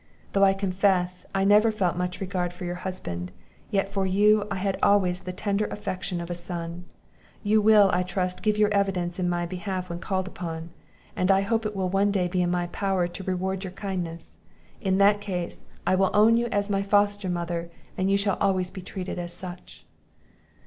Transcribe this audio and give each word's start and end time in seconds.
Though 0.33 0.43
I 0.43 0.53
confess, 0.55 1.27
I 1.35 1.43
never 1.43 1.71
felt 1.71 1.95
much 1.95 2.19
regard 2.19 2.53
for 2.53 2.65
your 2.65 2.73
husband, 2.81 3.31
yet 3.69 3.87
for 3.87 4.07
you 4.07 4.47
I 4.49 4.55
had 4.55 4.79
always 4.81 5.21
the 5.21 5.31
tender 5.31 5.65
affection 5.65 6.19
of 6.19 6.31
a 6.31 6.33
son. 6.33 6.85
You 7.43 7.61
will, 7.61 7.91
I 7.93 8.01
trust, 8.01 8.41
give 8.41 8.57
your 8.57 8.73
evidence 8.73 9.19
in 9.19 9.29
my 9.29 9.45
behalf 9.45 9.91
when 9.91 9.99
called 9.99 10.27
upon; 10.27 10.71
and 11.15 11.29
I 11.29 11.41
hope 11.41 11.67
it 11.67 11.75
will 11.75 11.87
one 11.89 12.09
day 12.09 12.27
be 12.27 12.41
in 12.41 12.49
my 12.49 12.65
power 12.65 13.07
to 13.09 13.23
reward 13.23 13.63
your 13.63 13.73
kindness; 13.73 14.39
In 14.81 14.97
that 14.97 15.21
case, 15.21 15.65
I 15.85 15.93
will 15.93 16.09
own 16.15 16.35
you 16.35 16.47
as 16.47 16.67
my 16.67 16.81
foster 16.81 17.29
mother, 17.29 17.69
and 17.95 18.09
you 18.09 18.17
shall 18.17 18.39
always 18.41 18.71
be 18.71 18.81
treated 18.81 19.19
as 19.19 19.31
such." 19.33 19.85